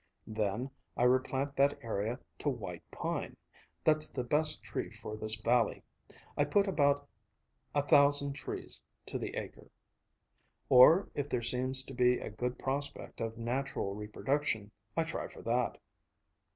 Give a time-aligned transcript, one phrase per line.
[0.25, 3.37] "Then I replant that area to white pine.
[3.83, 5.83] That's the best tree for this valley.
[6.35, 7.07] I put about
[7.75, 9.69] a thousand trees to the acre.
[10.69, 15.43] Or if there seems to be a good prospect of natural reproduction, I try for
[15.43, 15.77] that.